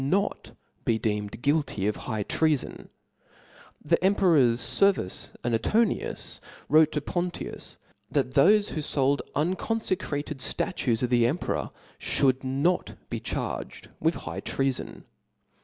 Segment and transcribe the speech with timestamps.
[0.03, 0.51] «'•M^f, not
[0.83, 2.89] be deemed guilty of high treafon.
[3.85, 7.77] The em perors Severus and Antoninus wrote to Pontius
[8.11, 11.69] (J);^^^^^*^* that thofe who fold unconfecrated ftatues of the ibid, emperor,
[11.99, 15.03] fhould not be charged with high treafon.